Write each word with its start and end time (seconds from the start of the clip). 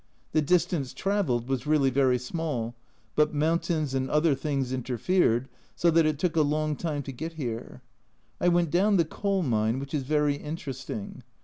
The 0.31 0.41
distance 0.41 0.93
traversed 0.95 1.45
was 1.45 1.67
really 1.67 1.91
very 1.91 2.17
small, 2.17 2.73
but 3.15 3.35
mountains 3.35 3.93
and 3.93 4.09
other 4.09 4.33
things 4.33 4.73
interfered, 4.73 5.47
so 5.75 5.91
that 5.91 6.07
it 6.07 6.17
took 6.17 6.35
a 6.35 6.41
long 6.41 6.75
time 6.75 7.03
to 7.03 7.11
get 7.11 7.33
here. 7.33 7.83
I 8.39 8.47
went 8.47 8.71
down 8.71 8.97
the 8.97 9.05
coal 9.05 9.43
mine, 9.43 9.77
which 9.77 9.93
is 9.93 10.01
very 10.01 10.37
interesting. 10.37 11.21